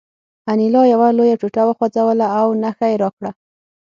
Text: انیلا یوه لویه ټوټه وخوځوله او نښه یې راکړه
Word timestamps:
انیلا 0.51 0.81
یوه 0.93 1.07
لویه 1.17 1.35
ټوټه 1.41 1.63
وخوځوله 1.65 2.27
او 2.39 2.47
نښه 2.61 2.87
یې 2.91 2.97
راکړه 3.03 3.31